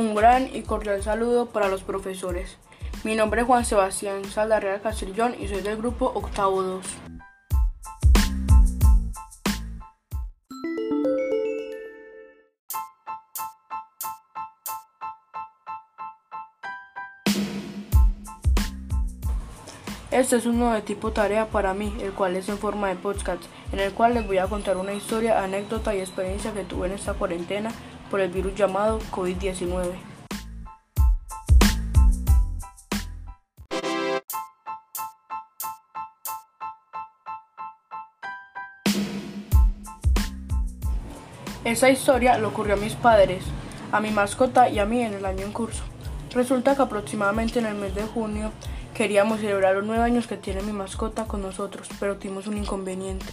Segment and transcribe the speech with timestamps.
[0.00, 2.56] Un gran y cordial saludo para los profesores.
[3.04, 6.86] Mi nombre es Juan Sebastián Saldarreal Castrillón y soy del grupo Octavo 2.
[20.10, 23.42] Este es un nuevo tipo tarea para mí, el cual es en forma de podcast,
[23.70, 26.94] en el cual les voy a contar una historia, anécdota y experiencia que tuve en
[26.94, 27.70] esta cuarentena
[28.10, 29.92] por el virus llamado COVID-19.
[41.64, 43.44] Esa historia le ocurrió a mis padres,
[43.92, 45.84] a mi mascota y a mí en el año en curso.
[46.34, 48.50] Resulta que aproximadamente en el mes de junio
[49.00, 53.24] Queríamos celebrar los nueve años que tiene mi mascota con nosotros, pero tuvimos un inconveniente.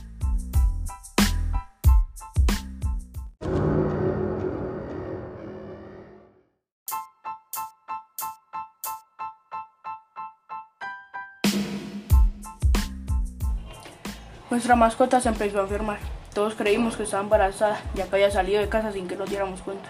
[14.50, 16.00] Nuestra mascota se empezó a enfermar.
[16.34, 19.62] Todos creímos que estaba embarazada, ya que había salido de casa sin que nos diéramos
[19.62, 19.90] cuenta.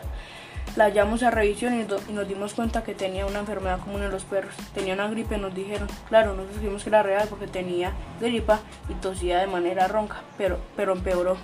[0.76, 4.24] La hallamos a revisión y, nos dimos cuenta que tenía una enfermedad común en los
[4.24, 4.56] perros.
[4.74, 5.88] Tenía una gripe, nos dijeron.
[6.10, 10.58] Claro, nosotros dijimos que era real porque tenía gripa y tosía de manera ronca, pero,
[10.76, 11.38] pero empeoró.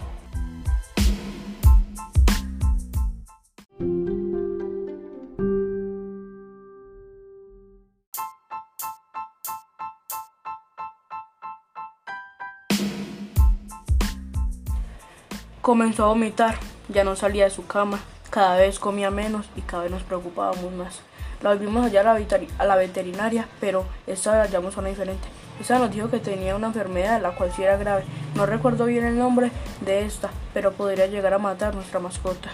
[15.63, 16.55] Comenzó a vomitar,
[16.89, 20.73] ya no salía de su cama, cada vez comía menos y cada vez nos preocupábamos
[20.73, 20.99] más.
[21.41, 25.25] La volvimos allá a la, veterinaria, pero esta vez la hallamos una diferente.
[25.61, 28.03] Esta nos dijo que tenía una enfermedad, la cual sí era grave.
[28.35, 32.49] No recuerdo bien el nombre de esta, pero podría llegar a matar nuestra mascota.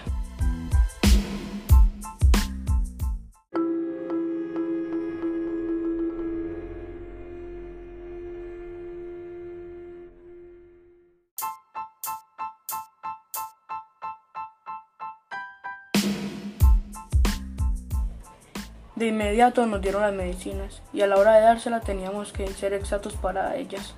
[19.00, 22.74] De inmediato nos dieron las medicinas y a la hora de dárselas teníamos que ser
[22.74, 23.96] exactos para ellas.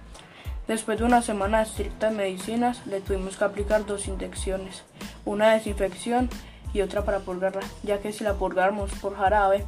[0.67, 4.83] Después de una semana de estrictas medicinas le tuvimos que aplicar dos inyecciones,
[5.25, 6.29] una desinfección
[6.71, 9.65] y otra para purgarla, ya que si la purgáramos por jarabe,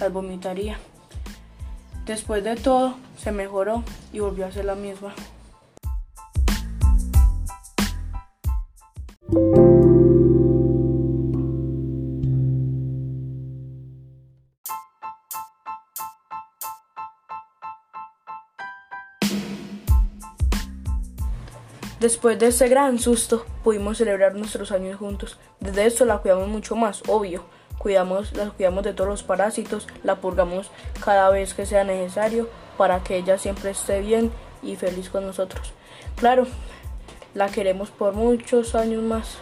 [0.00, 0.76] las vomitaría.
[2.04, 5.14] Después de todo, se mejoró y volvió a ser la misma.
[22.04, 25.38] Después de ese gran susto, pudimos celebrar nuestros años juntos.
[25.58, 27.44] Desde esto la cuidamos mucho más, obvio.
[27.78, 30.70] Cuidamos, la cuidamos de todos los parásitos, la purgamos
[31.02, 34.30] cada vez que sea necesario para que ella siempre esté bien
[34.62, 35.72] y feliz con nosotros.
[36.16, 36.46] Claro,
[37.32, 39.38] la queremos por muchos años más.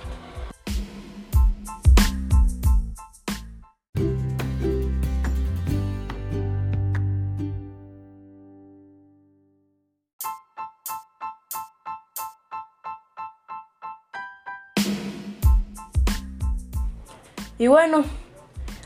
[17.62, 18.02] Y bueno,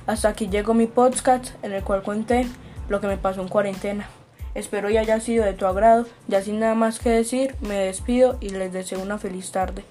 [0.06, 2.47] hasta aquí llegó mi podcast en el cual conté
[2.91, 4.06] lo que me pasó en cuarentena.
[4.54, 6.04] Espero y haya sido de tu agrado.
[6.28, 9.82] Ya sin nada más que decir, me despido y les deseo una feliz tarde.